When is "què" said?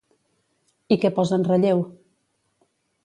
1.03-1.11